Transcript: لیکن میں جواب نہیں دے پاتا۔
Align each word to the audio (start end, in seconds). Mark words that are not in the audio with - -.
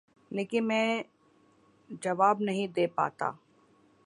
لیکن 0.31 0.67
میں 0.67 1.03
جواب 2.03 2.41
نہیں 2.41 2.67
دے 2.67 2.87
پاتا۔ 2.95 3.31